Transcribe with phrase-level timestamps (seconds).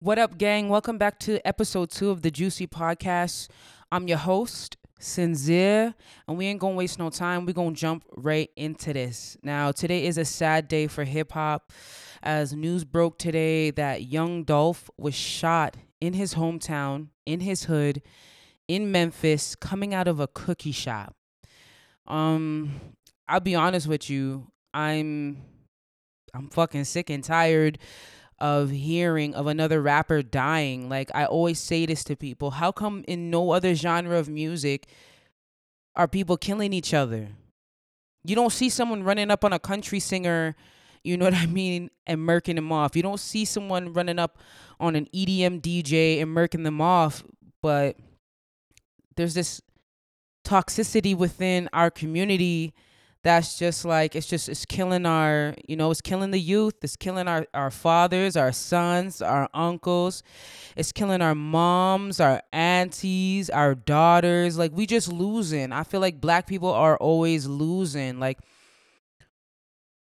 [0.00, 0.68] What up, gang?
[0.68, 3.48] Welcome back to episode two of the Juicy Podcast.
[3.90, 5.92] I'm your host, Sinzere,
[6.28, 7.44] and we ain't gonna waste no time.
[7.44, 9.36] We're gonna jump right into this.
[9.42, 11.72] Now, today is a sad day for hip hop,
[12.22, 18.00] as news broke today that Young Dolph was shot in his hometown, in his hood,
[18.68, 21.16] in Memphis, coming out of a cookie shop.
[22.06, 22.70] Um,
[23.26, 25.42] I'll be honest with you, I'm
[26.32, 27.80] I'm fucking sick and tired
[28.40, 30.88] of hearing of another rapper dying.
[30.88, 34.86] Like I always say this to people, how come in no other genre of music
[35.96, 37.28] are people killing each other?
[38.24, 40.54] You don't see someone running up on a country singer,
[41.02, 42.94] you know what I mean, and murking them off.
[42.96, 44.38] You don't see someone running up
[44.80, 47.24] on an EDM DJ and murking them off,
[47.60, 47.96] but
[49.16, 49.60] there's this
[50.44, 52.72] toxicity within our community
[53.24, 56.96] that's just like it's just it's killing our you know it's killing the youth it's
[56.96, 60.22] killing our our fathers our sons our uncles
[60.76, 65.72] it's killing our moms our aunties our daughters like we just losing.
[65.72, 68.38] I feel like black people are always losing like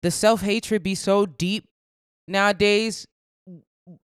[0.02, 1.68] the self-hatred be so deep
[2.28, 3.08] nowadays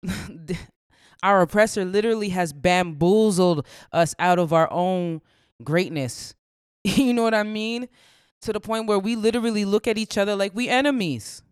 [1.22, 5.20] our oppressor literally has bamboozled us out of our own
[5.64, 6.34] greatness.
[6.84, 7.88] You know what i mean
[8.42, 11.42] to the point where we literally look at each other like we enemies.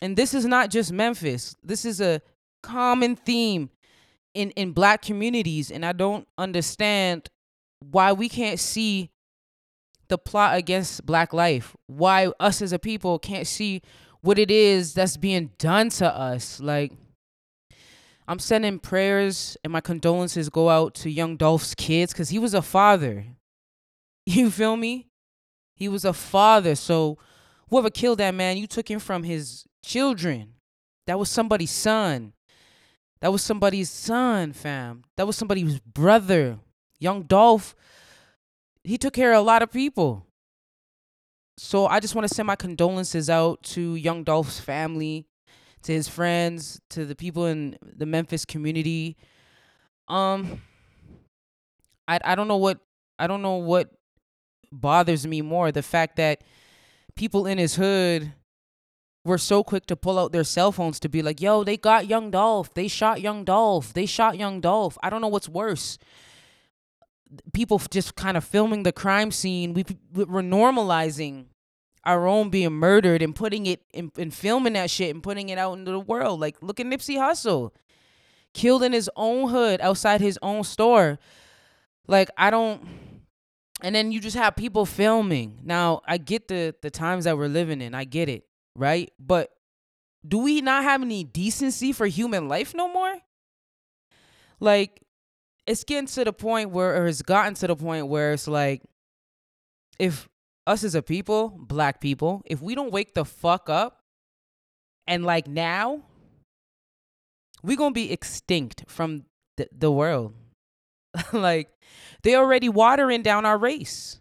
[0.00, 1.56] And this is not just Memphis.
[1.62, 2.20] This is a
[2.62, 3.70] common theme
[4.32, 7.28] in in black communities and I don't understand
[7.80, 9.10] why we can't see
[10.08, 11.76] the plot against black life.
[11.86, 13.82] Why us as a people can't see
[14.20, 16.60] what it is that's being done to us.
[16.60, 16.92] Like
[18.26, 22.54] I'm sending prayers and my condolences go out to young Dolph's kids cuz he was
[22.54, 23.26] a father.
[24.26, 25.08] You feel me?
[25.74, 26.74] He was a father.
[26.74, 27.18] So
[27.68, 30.54] whoever killed that man, you took him from his children.
[31.06, 32.32] That was somebody's son.
[33.20, 35.02] That was somebody's son, fam.
[35.16, 36.58] That was somebody's brother.
[37.00, 37.74] Young Dolph,
[38.82, 40.26] he took care of a lot of people.
[41.56, 45.26] So I just want to send my condolences out to Young Dolph's family,
[45.82, 49.16] to his friends, to the people in the Memphis community.
[50.08, 50.60] Um
[52.06, 52.78] I I don't know what
[53.18, 53.90] I don't know what
[54.80, 56.42] bothers me more the fact that
[57.14, 58.32] people in his hood
[59.24, 62.06] were so quick to pull out their cell phones to be like, yo, they got
[62.06, 62.74] young Dolph.
[62.74, 63.94] They shot young Dolph.
[63.94, 64.98] They shot young Dolph.
[65.02, 65.98] I don't know what's worse.
[67.52, 69.72] People just kind of filming the crime scene.
[69.72, 71.46] We, we're normalizing
[72.04, 75.56] our own being murdered and putting it in, and filming that shit and putting it
[75.56, 76.38] out into the world.
[76.38, 77.70] Like, look at Nipsey Hussle.
[78.52, 81.18] Killed in his own hood outside his own store.
[82.06, 82.86] Like, I don't
[83.82, 85.60] and then you just have people filming.
[85.62, 87.94] Now, I get the the times that we're living in.
[87.94, 88.44] I get it,
[88.76, 89.12] right?
[89.18, 89.50] But
[90.26, 93.18] do we not have any decency for human life no more?
[94.60, 95.02] Like
[95.66, 98.82] it's getting to the point where or it's gotten to the point where it's like
[99.98, 100.28] if
[100.66, 104.00] us as a people, black people, if we don't wake the fuck up
[105.06, 106.02] and like now,
[107.62, 109.24] we're going to be extinct from
[109.56, 110.34] the, the world.
[111.32, 111.68] like
[112.22, 114.18] they're already watering down our race.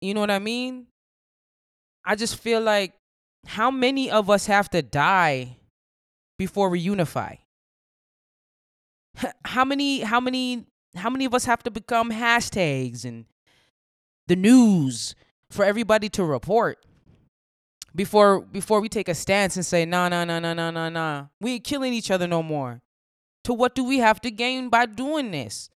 [0.00, 0.86] You know what I mean?
[2.04, 2.92] I just feel like
[3.46, 5.56] how many of us have to die
[6.38, 7.36] before we unify?
[9.44, 10.64] How many how many
[10.96, 13.26] how many of us have to become hashtags and
[14.26, 15.14] the news
[15.50, 16.78] for everybody to report
[17.94, 21.26] before before we take a stance and say nah nah nah nah nah nah nah
[21.40, 22.80] we ain't killing each other no more
[23.44, 25.70] to what do we have to gain by doing this?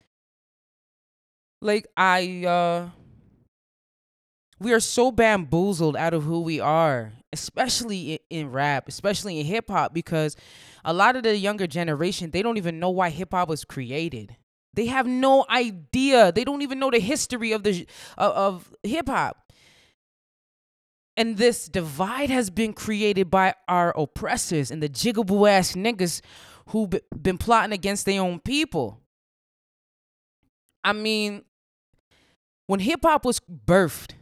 [1.61, 2.89] Like I uh
[4.59, 9.69] we are so bamboozled out of who we are, especially in, rap, especially in hip
[9.69, 10.35] hop because
[10.85, 14.37] a lot of the younger generation, they don't even know why hip hop was created.
[14.73, 16.33] They have no idea.
[16.33, 19.53] They don't even know the history of the of, of hip hop.
[21.19, 26.21] And this divide has been created by our oppressors and the jigaboo ass niggas
[26.69, 29.01] who b- been plotting against their own people.
[30.83, 31.45] I mean,
[32.67, 34.13] when hip hop was birthed,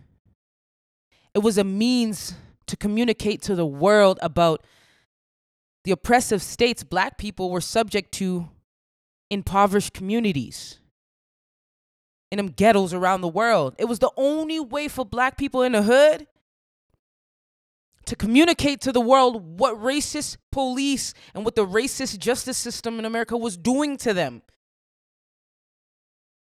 [1.35, 2.35] it was a means
[2.67, 4.65] to communicate to the world about
[5.85, 8.49] the oppressive states black people were subject to
[9.31, 10.79] impoverished communities
[12.31, 13.75] in them ghettos around the world.
[13.79, 16.27] It was the only way for black people in the hood
[18.07, 23.05] to communicate to the world what racist police and what the racist justice system in
[23.05, 24.43] America was doing to them.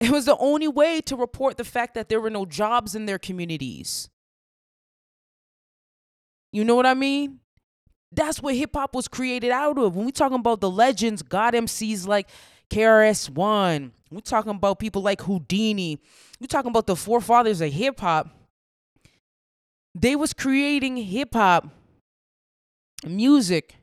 [0.00, 3.06] It was the only way to report the fact that there were no jobs in
[3.06, 4.08] their communities.
[6.52, 7.40] You know what I mean?
[8.12, 9.96] That's what hip hop was created out of.
[9.96, 12.28] When we talking about the legends, God MCs like
[12.70, 15.98] KRS One, we talking about people like Whodini.
[16.38, 18.28] we talking about the forefathers of hip hop.
[19.94, 21.68] They was creating hip hop
[23.06, 23.76] music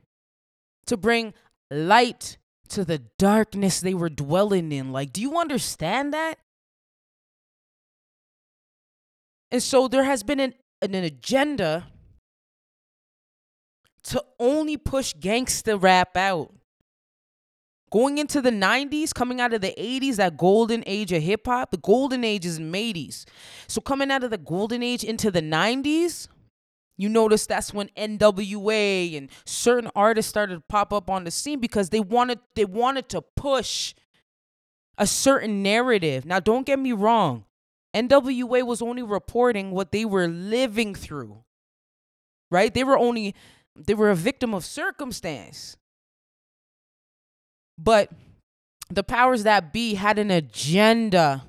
[0.86, 1.32] to bring
[1.70, 2.36] light
[2.68, 4.92] to the darkness they were dwelling in.
[4.92, 6.38] Like, do you understand that?
[9.50, 11.86] And so there has been an, an agenda
[14.04, 16.52] to only push gangster rap out.
[17.92, 21.72] Going into the 90s, coming out of the 80s, that golden age of hip hop,
[21.72, 23.26] the golden age is in 80s.
[23.66, 26.26] So coming out of the golden age into the 90s,
[26.96, 31.60] you notice that's when NWA and certain artists started to pop up on the scene
[31.60, 33.94] because they wanted they wanted to push
[34.96, 36.24] a certain narrative.
[36.24, 37.44] Now don't get me wrong.
[37.94, 41.44] NWA was only reporting what they were living through.
[42.50, 42.72] Right?
[42.72, 43.34] They were only
[43.76, 45.76] they were a victim of circumstance.
[47.78, 48.10] But
[48.88, 51.44] the powers that be had an agenda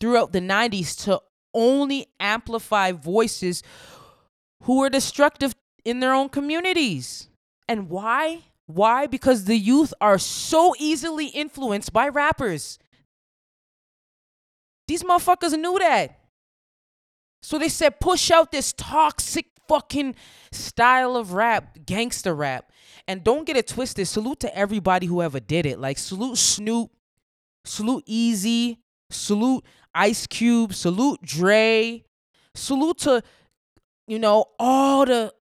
[0.00, 1.20] throughout the 90s to
[1.54, 3.62] only amplify voices
[4.64, 5.54] who were destructive
[5.84, 7.28] in their own communities.
[7.68, 8.42] And why?
[8.66, 9.06] Why?
[9.06, 12.78] Because the youth are so easily influenced by rappers.
[14.88, 16.18] These motherfuckers knew that.
[17.42, 20.14] So they said, push out this toxic fucking
[20.52, 22.70] style of rap, gangster rap.
[23.08, 24.08] And don't get it twisted.
[24.08, 25.78] Salute to everybody who ever did it.
[25.78, 26.90] Like salute Snoop,
[27.64, 28.78] salute Eazy,
[29.10, 29.64] salute
[29.94, 32.04] Ice Cube, salute Dre,
[32.54, 33.22] salute to
[34.06, 35.32] you know all the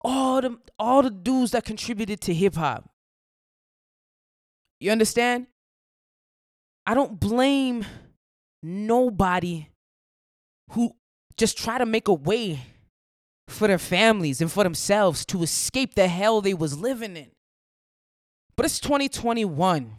[0.00, 2.88] all the all the dudes that contributed to hip hop.
[4.80, 5.46] You understand?
[6.86, 7.84] I don't blame
[8.62, 9.68] nobody
[10.70, 10.92] who
[11.36, 12.60] just try to make a way
[13.48, 17.30] for their families and for themselves to escape the hell they was living in.
[18.56, 19.92] But it's 2021.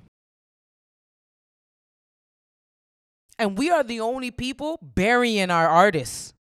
[3.38, 6.34] And we are the only people burying our artists.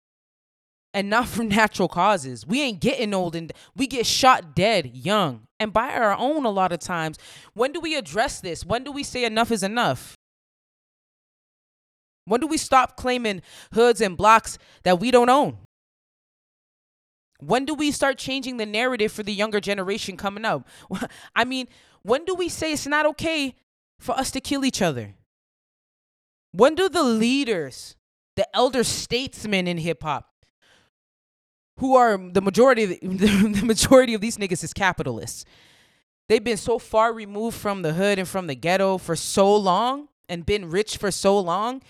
[0.95, 2.47] And not from natural causes.
[2.47, 5.43] We ain't getting old and we get shot dead young.
[5.61, 7.19] And by our own a lot of times.
[7.53, 8.65] When do we address this?
[8.65, 10.17] When do we say enough is enough?
[12.25, 13.43] When do we stop claiming
[13.73, 15.59] hoods and blocks that we don't own?
[17.41, 20.67] When do we start changing the narrative for the younger generation coming up?
[21.37, 21.69] I mean,
[22.03, 23.55] when do we say it's not okay
[23.99, 25.15] for us to kill each other?
[26.53, 27.97] When do the leaders,
[28.37, 30.31] the elder statesmen in hip hop,
[31.79, 35.45] who are the majority of the, the majority of these niggas is capitalists.
[36.29, 40.09] They've been so far removed from the hood and from the ghetto for so long
[40.29, 41.83] and been rich for so long.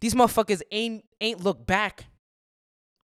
[0.00, 2.06] These motherfuckers ain't ain't look back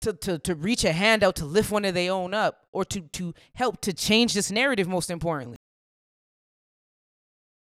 [0.02, 2.86] to, to, to reach a hand out to lift one of their own up or
[2.86, 5.58] to, to help to change this narrative, most importantly.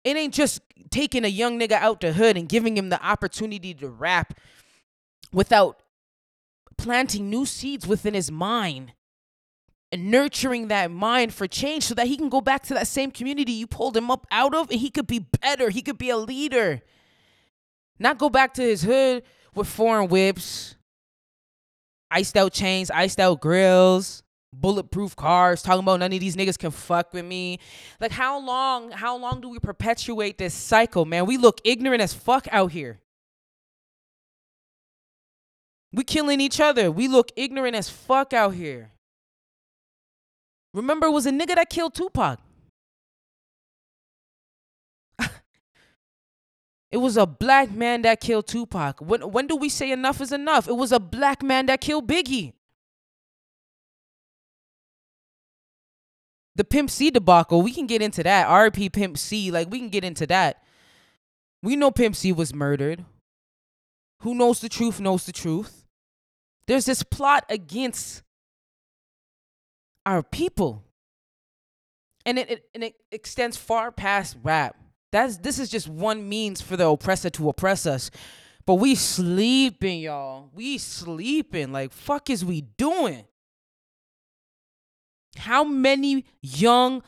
[0.04, 3.74] It ain't just taking a young nigga out the hood and giving him the opportunity
[3.76, 4.38] to rap
[5.32, 5.82] without
[6.78, 8.94] planting new seeds within his mind
[9.92, 13.12] and nurturing that mind for change so that he can go back to that same
[13.12, 15.70] community you pulled him up out of and he could be better.
[15.70, 16.82] He could be a leader.
[18.00, 19.24] Not go back to his hood
[19.54, 20.76] with foreign whips,
[22.14, 24.24] iced out chains, iced out grills,
[24.54, 27.60] bulletproof cars, talking about none of these niggas can fuck with me.
[28.00, 31.26] Like how long, how long do we perpetuate this cycle, man?
[31.26, 33.00] We look ignorant as fuck out here.
[35.92, 36.92] We killing each other.
[36.92, 38.92] We look ignorant as fuck out here.
[40.74, 42.40] Remember, it was a nigga that killed Tupac.
[46.94, 49.00] It was a black man that killed Tupac.
[49.02, 50.68] When when do we say enough is enough?
[50.68, 52.54] It was a black man that killed Biggie.
[56.56, 58.48] The Pimp C debacle, we can get into that.
[58.48, 60.62] RP Pimp C, like we can get into that.
[61.64, 63.04] We know Pimp C was murdered.
[64.20, 65.86] Who knows the truth knows the truth.
[66.68, 68.22] There's this plot against
[70.06, 70.84] our people.
[72.24, 74.76] And it, it, and it extends far past rap.
[75.14, 78.10] That's this is just one means for the oppressor to oppress us.
[78.66, 80.50] But we sleeping, y'all.
[80.56, 81.72] We sleeping.
[81.72, 83.24] Like fuck is we doing?
[85.38, 87.04] How many young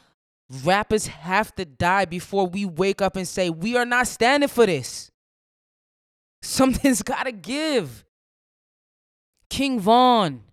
[0.63, 4.67] rappers have to die before we wake up and say we are not standing for
[4.67, 5.09] this?
[6.43, 8.05] Something's got to give.
[9.49, 10.43] King Von,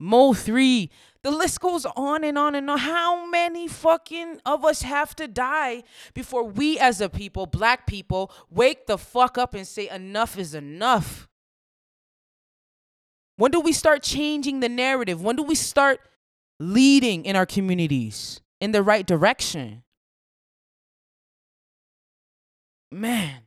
[0.00, 0.90] Mo3,
[1.22, 2.78] the list goes on and on and on.
[2.78, 8.32] How many fucking of us have to die before we, as a people, black people,
[8.50, 11.28] wake the fuck up and say enough is enough?
[13.36, 15.22] When do we start changing the narrative?
[15.22, 16.00] When do we start
[16.62, 19.82] leading in our communities in the right direction.
[22.90, 23.42] Man,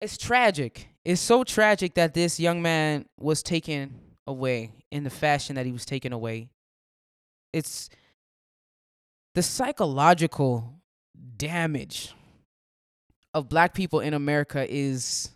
[0.00, 0.88] it's tragic.
[1.04, 5.72] It's so tragic that this young man was taken away in the fashion that he
[5.72, 6.48] was taken away.
[7.52, 7.90] It's
[9.34, 10.80] the psychological
[11.36, 12.14] damage
[13.34, 15.30] of black people in America is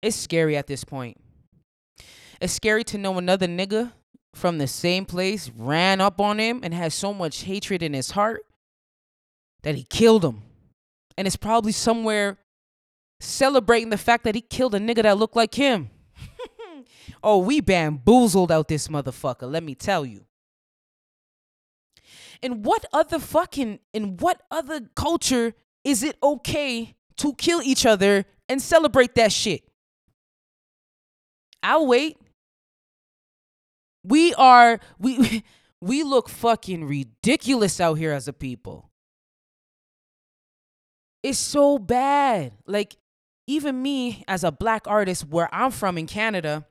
[0.00, 1.20] it's scary at this point.
[2.40, 3.90] It's scary to know another nigga
[4.32, 8.12] from the same place ran up on him and has so much hatred in his
[8.12, 8.46] heart
[9.64, 10.42] that he killed him.
[11.18, 12.38] And it's probably somewhere
[13.18, 15.90] celebrating the fact that he killed a nigga that looked like him.
[17.22, 20.24] Oh, we bamboozled out this motherfucker, let me tell you.
[22.42, 28.26] In what other fucking in what other culture is it okay to kill each other
[28.48, 29.62] and celebrate that shit?
[31.62, 32.18] I'll wait.
[34.04, 35.44] We are we
[35.80, 38.90] we look fucking ridiculous out here as a people.
[41.22, 42.52] It's so bad.
[42.66, 42.96] Like
[43.46, 46.66] even me as a black artist where I'm from in Canada,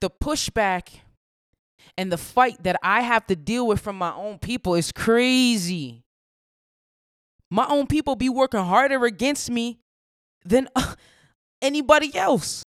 [0.00, 1.00] the pushback
[1.96, 6.02] and the fight that I have to deal with from my own people is crazy.
[7.50, 9.78] My own people be working harder against me
[10.44, 10.94] than uh,
[11.62, 12.64] anybody else.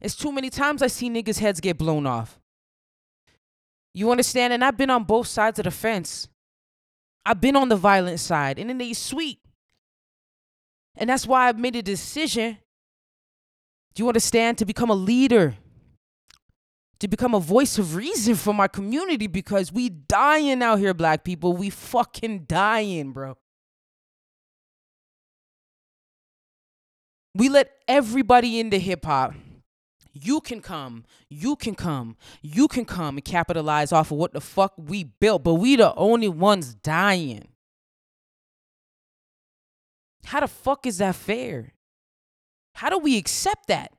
[0.00, 2.38] It's too many times I see niggas' heads get blown off.
[3.94, 4.52] You understand?
[4.52, 6.28] And I've been on both sides of the fence.
[7.24, 9.38] I've been on the violent side, and then they sweet.
[10.96, 12.58] And that's why I've made a decision.
[13.96, 14.58] Do you understand?
[14.58, 15.56] To become a leader
[17.00, 21.24] to become a voice of reason for my community because we dying out here, black
[21.24, 21.52] people.
[21.52, 23.36] We fucking dying, bro.
[27.34, 29.34] We let everybody into hip hop.
[30.18, 34.40] You can come, you can come, you can come and capitalize off of what the
[34.40, 37.48] fuck we built, but we the only ones dying.
[40.24, 41.74] How the fuck is that fair?
[42.76, 43.90] How do we accept that?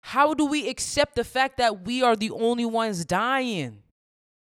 [0.00, 3.82] How do we accept the fact that we are the only ones dying?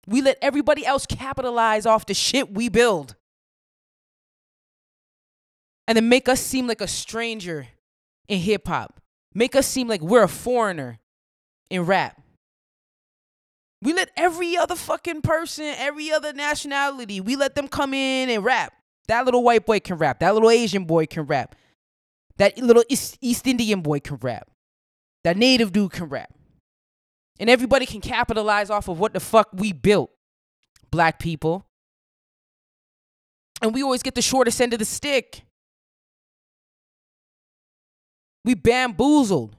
[0.06, 3.16] We let everybody else capitalize off the shit we build.
[5.88, 7.68] And then make us seem like a stranger
[8.28, 9.02] in hip hop.
[9.34, 11.00] Make us seem like we're a foreigner
[11.72, 12.22] in rap.
[13.82, 18.44] We let every other fucking person, every other nationality, we let them come in and
[18.44, 18.74] rap.
[19.08, 20.20] That little white boy can rap.
[20.20, 21.56] That little Asian boy can rap.
[22.38, 24.50] That little East, Indian boy can rap.
[25.24, 26.34] That native dude can rap.
[27.40, 30.12] And everybody can capitalize off of what the fuck we built,
[30.92, 31.66] black people.
[33.62, 35.44] And we always get the shortest end of the stick.
[38.44, 39.56] We bamboozled.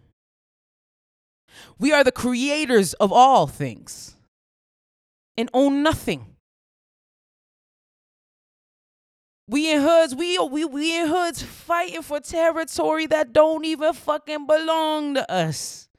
[1.79, 4.17] We are the creators of all things
[5.37, 6.27] and own nothing.
[9.53, 14.47] We in hoods, we we we in hoods fighting for territory that don't even fucking
[14.47, 15.91] belong to us.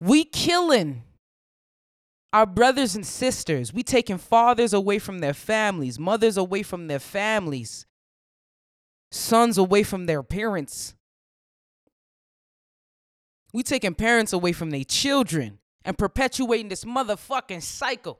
[0.00, 1.04] We killing
[2.32, 3.72] our brothers and sisters.
[3.72, 7.86] We taking fathers away from their families, mothers away from their families,
[9.12, 10.96] sons away from their parents.
[13.52, 18.18] We taking parents away from their children and perpetuating this motherfucking cycle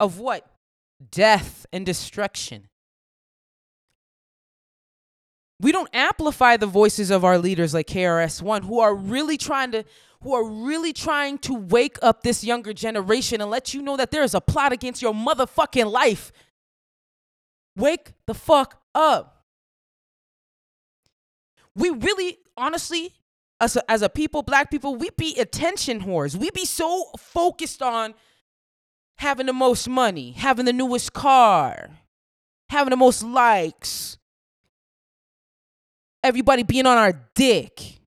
[0.00, 0.50] of what?
[1.10, 2.68] Death, and destruction.
[5.60, 9.84] We don't amplify the voices of our leaders like KRS-One who are really trying to
[10.22, 14.10] who are really trying to wake up this younger generation and let you know that
[14.10, 16.32] there is a plot against your motherfucking life.
[17.76, 19.44] Wake the fuck up.
[21.76, 23.14] We really honestly
[23.60, 26.36] as a, as a people, black people, we be attention whores.
[26.36, 28.14] We be so focused on
[29.18, 31.90] having the most money, having the newest car,
[32.68, 34.16] having the most likes,
[36.22, 38.00] everybody being on our dick,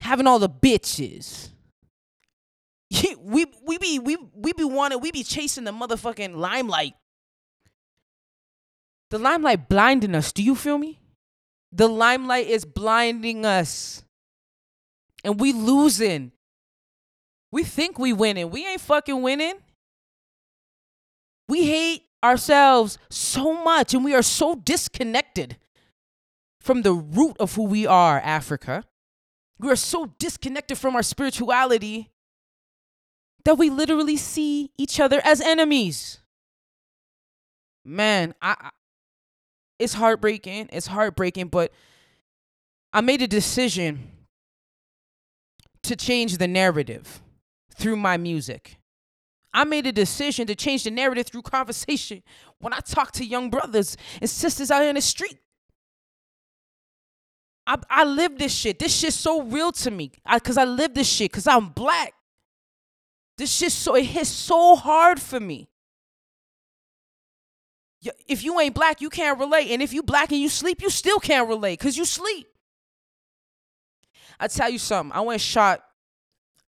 [0.00, 1.50] having all the bitches.
[3.20, 6.94] we we be we we be wanting we be chasing the motherfucking limelight.
[9.10, 10.32] The limelight blinding us.
[10.32, 11.00] Do you feel me?
[11.72, 14.02] The limelight is blinding us.
[15.24, 16.32] And we losing.
[17.56, 18.50] We think we winning.
[18.50, 19.54] We ain't fucking winning.
[21.48, 25.56] We hate ourselves so much and we are so disconnected
[26.60, 28.84] from the root of who we are, Africa.
[29.58, 32.10] We are so disconnected from our spirituality
[33.46, 36.18] that we literally see each other as enemies.
[37.86, 38.70] Man, I, I
[39.78, 40.68] it's heartbreaking.
[40.74, 41.72] It's heartbreaking, but
[42.92, 44.10] I made a decision
[45.84, 47.22] to change the narrative
[47.76, 48.78] through my music.
[49.52, 52.22] I made a decision to change the narrative through conversation
[52.58, 55.38] when I talk to young brothers and sisters out here in the street.
[57.66, 58.78] I, I live this shit.
[58.78, 60.12] This shit's so real to me.
[60.42, 61.32] Cause I live this shit.
[61.32, 62.12] Cause I'm black.
[63.38, 65.68] This shit so it hits so hard for me.
[68.28, 69.70] If you ain't black, you can't relate.
[69.70, 72.46] And if you black and you sleep, you still can't relate because you sleep.
[74.38, 75.16] I tell you something.
[75.16, 75.82] I went shot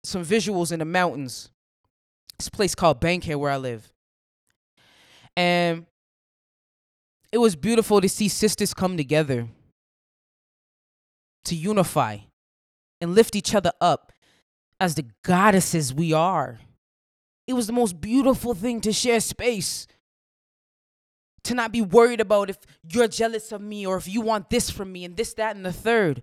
[0.04, 1.50] some visuals in the mountains.
[2.38, 3.92] This place called Bankhead where I live.
[5.38, 5.86] And
[7.32, 9.48] it was beautiful to see sisters come together
[11.46, 12.18] to unify
[13.00, 14.12] and lift each other up
[14.80, 16.60] as the goddesses we are.
[17.48, 19.88] It was the most beautiful thing to share space.
[21.46, 24.70] To not be worried about if you're jealous of me or if you want this
[24.70, 26.22] from me and this, that, and the third.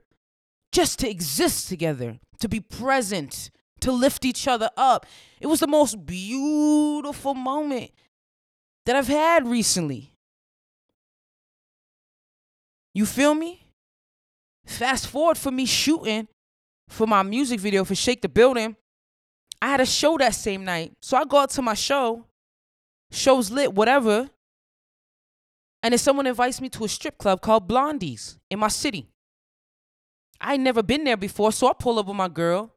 [0.70, 5.06] Just to exist together, to be present, to lift each other up.
[5.40, 7.90] It was the most beautiful moment
[8.86, 10.12] that I've had recently.
[12.94, 13.66] You feel me?
[14.64, 16.28] Fast forward for me shooting
[16.88, 18.76] for my music video for Shake the Building.
[19.60, 20.92] I had a show that same night.
[21.00, 22.24] So I go out to my show,
[23.10, 24.30] show's lit, whatever.
[25.82, 29.08] And then someone invites me to a strip club called Blondie's in my city.
[30.40, 32.74] I ain't never been there before, so I pull up with my girl.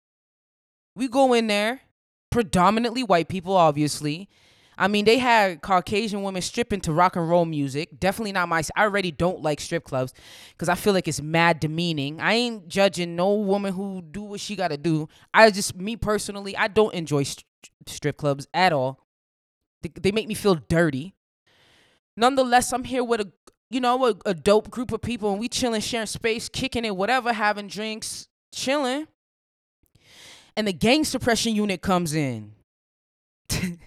[0.95, 1.81] We go in there,
[2.29, 4.29] predominantly white people, obviously.
[4.77, 7.99] I mean, they had Caucasian women stripping to rock and roll music.
[7.99, 8.63] Definitely not my.
[8.75, 10.13] I already don't like strip clubs
[10.51, 12.19] because I feel like it's mad demeaning.
[12.19, 15.07] I ain't judging no woman who do what she gotta do.
[15.33, 17.45] I just, me personally, I don't enjoy st-
[17.85, 19.05] strip clubs at all.
[19.83, 21.13] They, they make me feel dirty.
[22.17, 23.31] Nonetheless, I'm here with a,
[23.69, 26.95] you know, a, a dope group of people, and we chilling, sharing space, kicking it,
[26.95, 29.07] whatever, having drinks, chilling.
[30.55, 32.53] And the gang suppression unit comes in.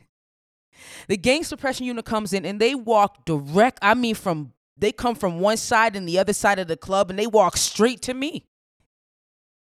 [1.08, 3.78] The gang suppression unit comes in and they walk direct.
[3.82, 7.10] I mean, from they come from one side and the other side of the club
[7.10, 8.46] and they walk straight to me.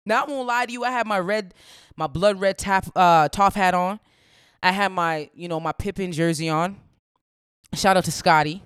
[0.06, 0.84] Now I won't lie to you.
[0.84, 1.54] I had my red,
[1.96, 4.00] my blood red tap uh top hat on.
[4.62, 6.78] I had my, you know, my Pippen jersey on.
[7.74, 8.64] Shout out to Scottie.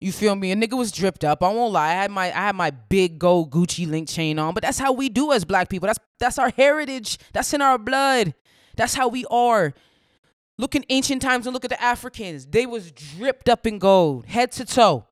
[0.00, 0.50] You feel me?
[0.50, 1.42] A nigga was dripped up.
[1.42, 1.90] I won't lie.
[1.90, 4.92] I had my I had my big gold Gucci link chain on, but that's how
[4.92, 5.86] we do as black people.
[5.88, 7.18] That's that's our heritage.
[7.34, 8.34] That's in our blood.
[8.76, 9.74] That's how we are.
[10.56, 12.46] Look in ancient times and look at the Africans.
[12.46, 15.06] They was dripped up in gold, head to toe.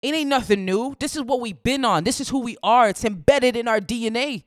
[0.00, 0.96] It ain't nothing new.
[0.98, 2.04] This is what we've been on.
[2.04, 2.88] This is who we are.
[2.88, 4.44] It's embedded in our DNA.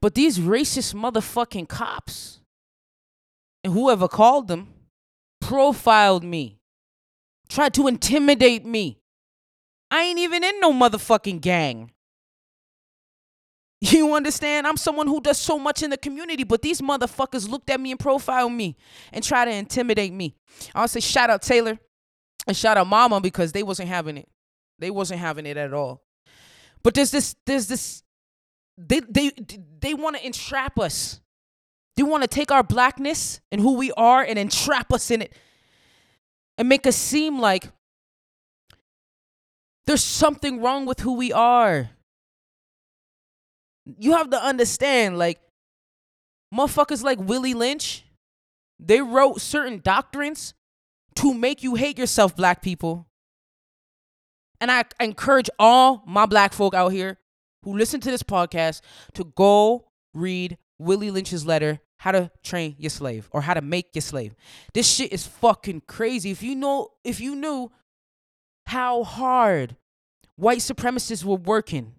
[0.00, 2.40] But these racist motherfucking cops
[3.64, 4.71] and whoever called them
[5.52, 6.58] profiled me,
[7.46, 9.02] tried to intimidate me.
[9.90, 11.90] I ain't even in no motherfucking gang.
[13.84, 14.66] You understand?
[14.66, 17.90] I'm someone who does so much in the community, but these motherfuckers looked at me
[17.90, 18.76] and profiled me
[19.12, 20.36] and try to intimidate me.
[20.72, 21.76] I'll say shout out Taylor
[22.46, 24.28] and shout out Mama because they wasn't having it.
[24.78, 26.04] They wasn't having it at all.
[26.84, 28.04] But there's this, there's this,
[28.78, 29.32] they they
[29.80, 31.20] they want to entrap us.
[31.96, 35.34] They want to take our blackness and who we are and entrap us in it
[36.56, 37.70] and make us seem like
[39.86, 41.90] there's something wrong with who we are
[43.84, 45.40] you have to understand, like,
[46.54, 48.04] motherfuckers like Willie Lynch,
[48.78, 50.54] they wrote certain doctrines
[51.16, 53.06] to make you hate yourself, black people.
[54.60, 57.18] And I encourage all my black folk out here
[57.64, 58.80] who listen to this podcast
[59.14, 63.94] to go read Willie Lynch's letter, How to Train Your Slave or How to Make
[63.94, 64.34] Your Slave.
[64.74, 66.30] This shit is fucking crazy.
[66.30, 67.70] If you know, if you knew
[68.66, 69.76] how hard
[70.36, 71.94] white supremacists were working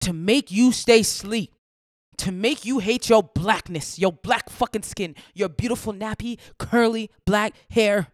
[0.00, 1.54] to make you stay sleep,
[2.18, 7.54] to make you hate your blackness, your black fucking skin, your beautiful nappy, curly black
[7.70, 8.08] hair.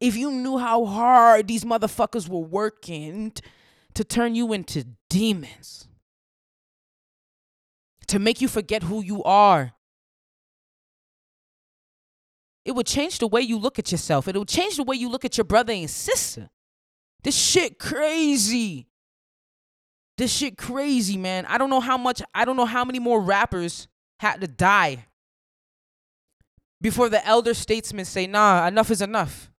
[0.00, 3.32] If you knew how hard these motherfuckers were working
[3.94, 5.87] to turn you into demons,
[8.08, 9.72] to make you forget who you are,
[12.64, 14.28] it would change the way you look at yourself.
[14.28, 16.50] It would change the way you look at your brother and sister.
[17.22, 18.88] This shit crazy.
[20.18, 21.46] This shit crazy, man.
[21.46, 23.88] I don't know how much, I don't know how many more rappers
[24.20, 25.06] had to die
[26.80, 29.50] before the elder statesmen say, nah, enough is enough.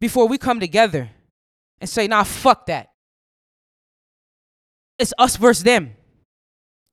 [0.00, 1.10] Before we come together
[1.80, 2.90] and say, nah, fuck that.
[4.98, 5.94] It's us versus them.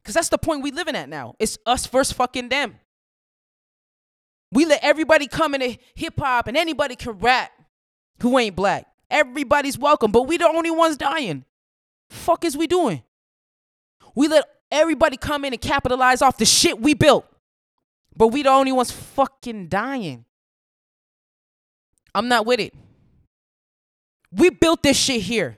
[0.02, 1.36] Because that's the point we living at now.
[1.40, 2.76] It's us versus fucking them.
[4.52, 7.52] We let everybody come into hip hop and anybody can rap
[8.22, 8.88] who ain't black.
[9.10, 11.46] Everybody's welcome, but we the only ones dying.
[12.10, 13.04] Fuck is we doing?
[14.16, 17.26] We let everybody come in and capitalize off the shit we built.
[18.16, 20.26] But we the only ones fucking dying.
[22.14, 22.74] I'm not with it.
[24.32, 25.58] We built this shit here.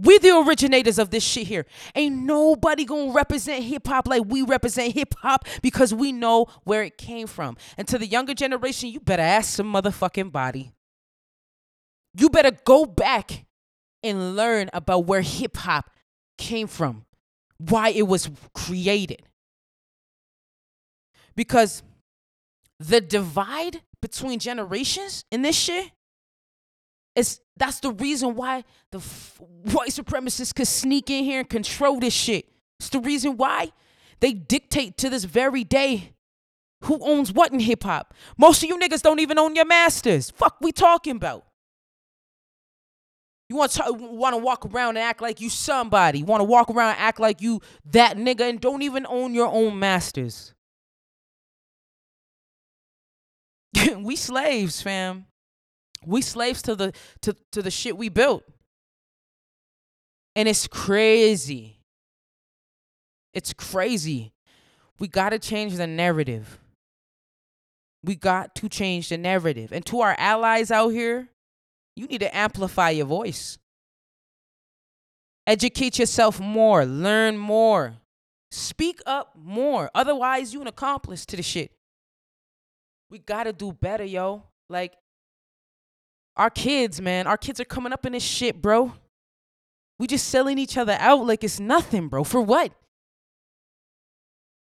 [0.00, 1.66] We the originators of this shit here.
[1.94, 6.82] Ain't nobody gonna represent hip hop like we represent hip hop because we know where
[6.82, 7.56] it came from.
[7.76, 10.72] And to the younger generation, you better ask some motherfucking body.
[12.16, 13.46] You better go back
[14.02, 15.90] and learn about where hip hop
[16.36, 17.04] came from,
[17.58, 19.22] why it was created.
[21.34, 21.82] Because
[22.78, 25.90] the divide between generations in this shit
[27.18, 29.40] is that's the reason why the f-
[29.72, 32.48] white supremacists could sneak in here and control this shit.
[32.78, 33.72] It's the reason why
[34.20, 36.14] they dictate to this very day
[36.84, 38.14] who owns what in hip hop.
[38.36, 40.30] Most of you niggas don't even own your masters.
[40.30, 41.44] Fuck, we talking about.
[43.48, 46.18] You want to want to walk around and act like you somebody.
[46.20, 49.34] You want to walk around and act like you that nigga and don't even own
[49.34, 50.54] your own masters.
[53.96, 55.27] we slaves, fam.
[56.06, 58.44] We slaves to the to, to the shit we built.
[60.36, 61.80] And it's crazy.
[63.34, 64.32] It's crazy.
[64.98, 66.58] We got to change the narrative.
[68.04, 69.72] We got to change the narrative.
[69.72, 71.28] And to our allies out here,
[71.96, 73.58] you need to amplify your voice.
[75.46, 77.96] Educate yourself more, learn more,
[78.50, 79.90] speak up more.
[79.94, 81.72] Otherwise, you an accomplice to the shit.
[83.10, 84.44] We gotta do better, yo.
[84.68, 84.92] Like,
[86.38, 88.92] our kids, man, our kids are coming up in this shit, bro.
[89.98, 92.22] We just selling each other out like it's nothing, bro.
[92.22, 92.72] For what?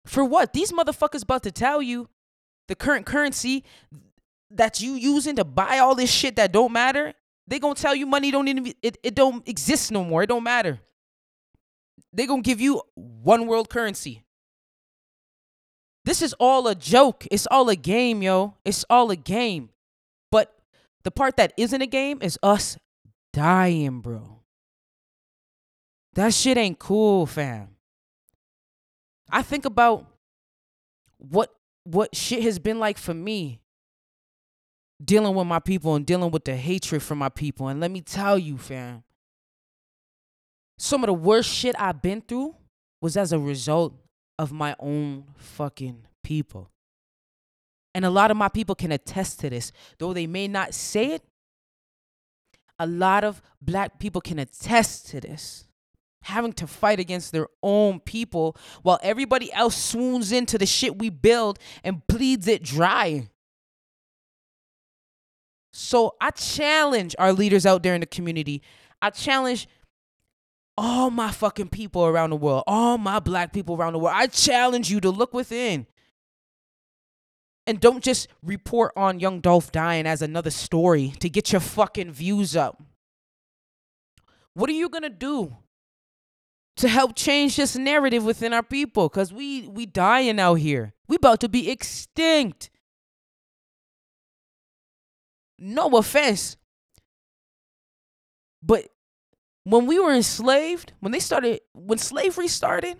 [0.05, 0.53] For what?
[0.53, 2.07] These motherfuckers about to tell you
[2.69, 3.65] the current currency
[4.51, 7.13] that you using to buy all this shit that don't matter.
[7.47, 10.23] They gonna tell you money don't even it, it don't exist no more.
[10.23, 10.79] It don't matter.
[12.13, 14.23] They gonna give you one world currency.
[16.05, 17.27] This is all a joke.
[17.29, 18.55] It's all a game, yo.
[18.63, 19.69] It's all a game.
[21.05, 22.79] The part that isn't a game is us
[23.31, 24.41] dying, bro.
[26.15, 27.75] That shit ain't cool, fam.
[29.29, 30.07] I think about
[31.17, 33.61] what what shit has been like for me
[35.03, 37.67] dealing with my people and dealing with the hatred from my people.
[37.67, 39.03] And let me tell you, fam,
[40.79, 42.55] some of the worst shit I've been through
[42.99, 43.93] was as a result
[44.39, 46.71] of my own fucking people.
[47.95, 49.71] And a lot of my people can attest to this.
[49.99, 51.23] Though they may not say it,
[52.77, 55.65] a lot of black people can attest to this.
[56.23, 61.10] Having to fight against their own people while everybody else swoons into the shit we
[61.10, 63.29] build and bleeds it dry.
[65.71, 68.62] So I challenge our leaders out there in the community.
[69.01, 69.69] I challenge
[70.77, 74.17] all my fucking people around the world, all my black people around the world.
[74.17, 75.88] I challenge you to look within.
[77.67, 82.12] And don't just report on young Dolph dying as another story to get your fucking
[82.12, 82.82] views up.
[84.54, 85.58] What are you gonna do
[86.78, 89.10] to help change this narrative within our people?
[89.10, 90.93] Cause we we dying out here.
[91.08, 92.69] We about to be extinct.
[95.58, 96.58] No offense.
[98.62, 98.88] But
[99.63, 102.97] when we were enslaved, when they started, when slavery started,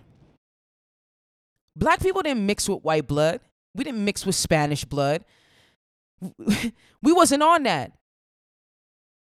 [1.74, 3.40] black people didn't mix with white blood.
[3.76, 5.24] We didn't mix with Spanish blood.
[7.02, 7.92] we wasn't on that.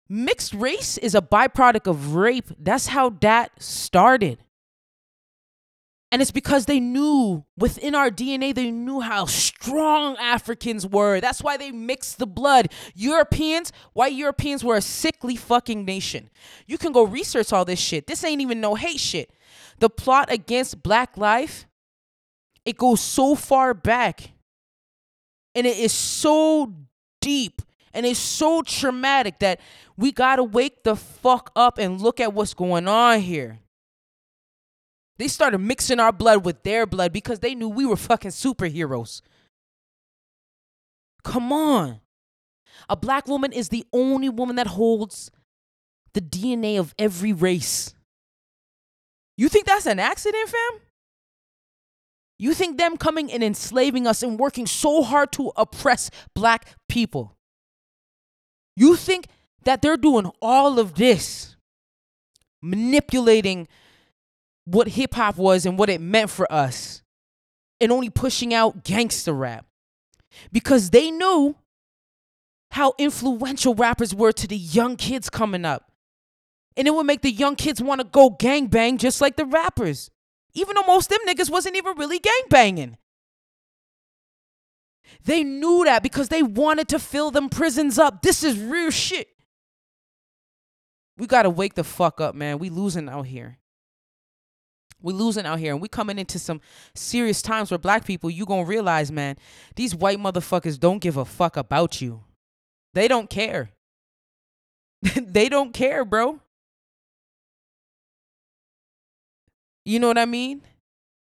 [0.08, 2.46] Mixed race is a byproduct of rape.
[2.58, 4.38] That's how that started.
[6.12, 11.20] And it's because they knew within our DNA, they knew how strong Africans were.
[11.20, 12.72] That's why they mixed the blood.
[12.94, 16.30] Europeans, white Europeans were a sickly fucking nation.
[16.66, 18.06] You can go research all this shit.
[18.06, 19.32] This ain't even no hate shit.
[19.80, 21.66] The plot against black life,
[22.64, 24.30] it goes so far back.
[25.56, 26.72] And it is so
[27.20, 27.62] deep
[27.94, 29.58] and it's so traumatic that
[29.96, 33.58] we gotta wake the fuck up and look at what's going on here.
[35.18, 39.22] They started mixing our blood with their blood because they knew we were fucking superheroes.
[41.24, 42.00] Come on.
[42.90, 45.30] A black woman is the only woman that holds
[46.12, 47.94] the DNA of every race.
[49.38, 50.80] You think that's an accident, fam?
[52.38, 57.36] You think them coming and enslaving us and working so hard to oppress black people?
[58.76, 59.26] You think
[59.64, 61.56] that they're doing all of this,
[62.62, 63.68] manipulating
[64.64, 67.02] what hip hop was and what it meant for us
[67.80, 69.66] and only pushing out gangster rap
[70.52, 71.56] because they knew
[72.72, 75.90] how influential rappers were to the young kids coming up.
[76.76, 79.46] And it would make the young kids want to go gang bang just like the
[79.46, 80.10] rappers.
[80.56, 82.96] Even though most them niggas wasn't even really gang banging.
[85.24, 88.22] They knew that because they wanted to fill them prisons up.
[88.22, 89.28] This is real shit.
[91.18, 92.58] We gotta wake the fuck up, man.
[92.58, 93.58] We losing out here.
[95.02, 96.62] We losing out here, and we coming into some
[96.94, 99.36] serious times where black people, you gonna realize, man,
[99.74, 102.24] these white motherfuckers don't give a fuck about you.
[102.94, 103.70] They don't care.
[105.16, 106.40] they don't care, bro.
[109.86, 110.62] You know what I mean?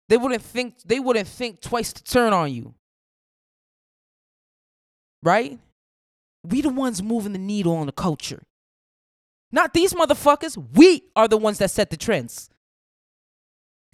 [0.09, 2.75] They wouldn't think they wouldn't think twice to turn on you.
[5.23, 5.57] Right?
[6.43, 8.43] We the ones moving the needle on the culture.
[9.51, 10.63] Not these motherfuckers.
[10.75, 12.51] We are the ones that set the trends.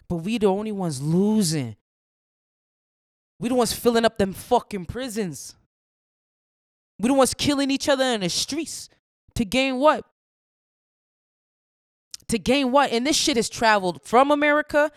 [0.10, 1.78] But we the only ones losing.
[3.40, 5.56] We the ones filling up them fucking prisons.
[7.00, 8.90] We the ones killing each other in the streets
[9.36, 10.04] to gain what?
[12.30, 12.92] To gain what?
[12.92, 14.92] And this shit has traveled from America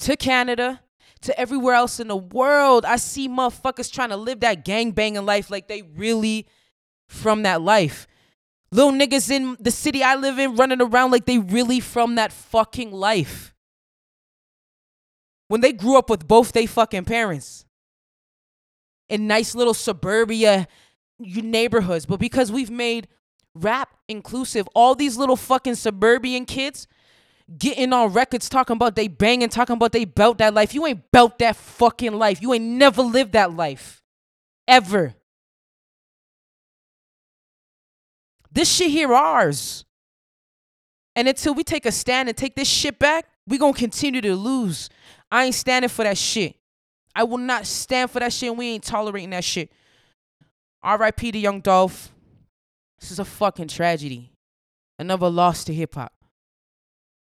[0.00, 0.80] to Canada
[1.22, 2.84] to everywhere else in the world.
[2.84, 6.46] I see motherfuckers trying to live that gang banging life like they really
[7.08, 8.06] from that life.
[8.70, 12.32] Little niggas in the city I live in running around like they really from that
[12.32, 13.54] fucking life.
[15.48, 17.64] When they grew up with both they fucking parents
[19.08, 20.66] in nice little suburbia
[21.20, 23.06] neighborhoods, but because we've made
[23.54, 24.68] rap inclusive.
[24.74, 26.86] All these little fucking suburban kids
[27.58, 30.74] getting on records talking about they banging, talking about they belt that life.
[30.74, 32.40] You ain't belt that fucking life.
[32.40, 34.02] You ain't never lived that life.
[34.66, 35.14] Ever.
[38.50, 39.84] This shit here ours.
[41.16, 44.34] And until we take a stand and take this shit back, we gonna continue to
[44.34, 44.88] lose.
[45.30, 46.56] I ain't standing for that shit.
[47.14, 49.70] I will not stand for that shit and we ain't tolerating that shit.
[50.82, 51.32] R.I.P.
[51.32, 52.13] to Young Dolph.
[53.00, 54.32] This is a fucking tragedy.
[54.98, 56.12] Another loss to hip hop.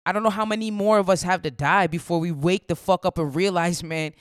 [0.05, 2.75] I don't know how many more of us have to die before we wake the
[2.75, 4.13] fuck up and realize, man,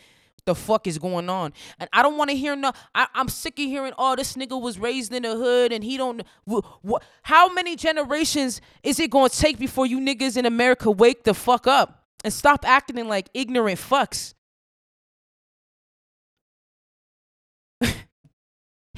[0.44, 1.52] the fuck is going on.
[1.78, 2.72] And I don't want to hear no.
[2.94, 5.96] I, am sick of hearing, oh, this nigga was raised in the hood and he
[5.96, 6.22] don't.
[6.48, 11.34] Wh- how many generations is it to take before you niggas in America wake the
[11.34, 14.34] fuck up and stop acting like ignorant fucks?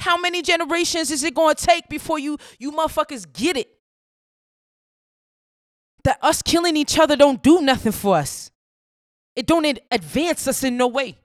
[0.05, 3.67] How many generations is it going to take before you you motherfuckers get it?
[6.03, 8.51] That us killing each other don't do nothing for us.
[9.35, 11.17] It don't advance us in no way.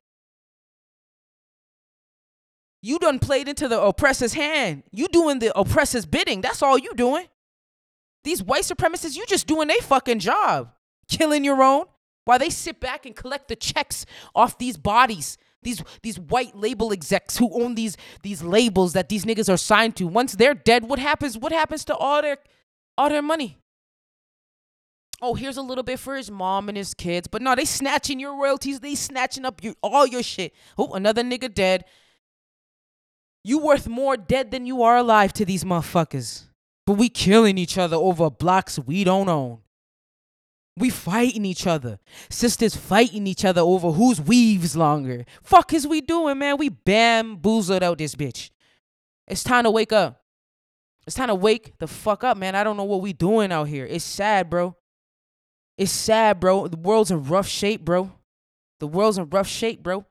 [2.81, 4.85] You done played into the oppressor's hand.
[4.93, 6.41] You doing the oppressor's bidding.
[6.41, 7.27] That's all you doing.
[8.25, 10.73] These white supremacists, you just doing their fucking job.
[11.07, 11.85] Killing your own
[12.25, 16.93] while they sit back and collect the checks off these bodies these these white label
[16.93, 20.07] execs who own these these labels that these niggas are signed to.
[20.07, 21.37] Once they're dead, what happens?
[21.37, 22.39] What happens to all their
[22.97, 23.59] all their money?
[25.23, 27.29] Oh, here's a little bit for his mom and his kids.
[27.29, 28.81] But no, they snatching your royalties.
[28.81, 30.55] They snatching up your all your shit.
[30.79, 31.85] Oh, another nigga dead.
[33.45, 36.45] You worth more dead than you are alive to these motherfuckers.
[36.87, 39.61] But we killing each other over blocks we don't own.
[40.81, 42.01] We fighting each other.
[42.31, 45.27] Sisters fighting each other over whose weaves longer.
[45.43, 46.57] Fuck is we doing, man?
[46.57, 48.51] We bamboozled out this bitch.
[49.29, 50.23] It's time to wake up.
[51.07, 52.55] It's time to wake the fuck up, man.
[52.55, 53.87] I don't know what we doing out here.
[53.87, 54.75] It's sad, bro.
[55.77, 56.67] It's sad, bro.
[56.67, 58.11] The world's in rough shape, bro.
[58.81, 60.05] The world's in rough shape, bro.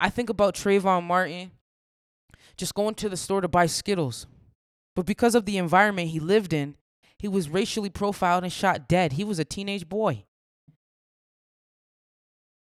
[0.00, 1.50] I think about Trayvon Martin
[2.56, 4.26] just going to the store to buy Skittles.
[4.96, 6.74] But because of the environment he lived in,
[7.18, 9.12] he was racially profiled and shot dead.
[9.12, 10.24] He was a teenage boy.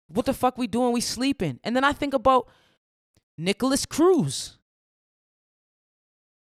[0.08, 0.92] What the fuck we doing?
[0.92, 1.60] We sleeping.
[1.62, 2.48] And then I think about
[3.38, 4.58] Nikolas Cruz,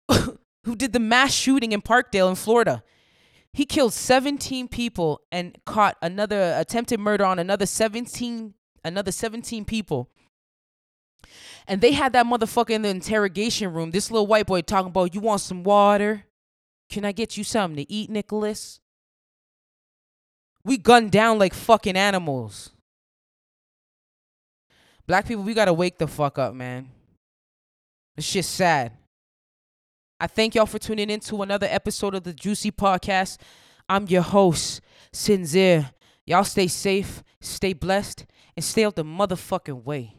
[0.11, 2.83] who did the mass shooting in Parkdale in Florida.
[3.53, 10.09] He killed 17 people and caught another attempted murder on another 17 another 17 people.
[11.67, 13.91] And they had that motherfucker in the interrogation room.
[13.91, 16.25] This little white boy talking about, you want some water?
[16.89, 18.79] Can I get you something to eat, Nikolas?
[20.63, 22.71] We gunned down like fucking animals.
[25.07, 26.89] Black people, we gotta wake the fuck up, man.
[28.17, 28.91] It's just sad.
[30.19, 33.37] I thank y'all for tuning in to another episode of the Juicy Podcast.
[33.87, 34.81] I'm your host,
[35.13, 35.91] Sinzere.
[36.25, 38.25] Y'all stay safe, stay blessed,
[38.55, 40.18] and stay out the motherfucking way.